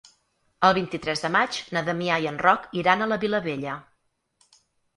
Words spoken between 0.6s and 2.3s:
El vint-i-tres de maig na Damià i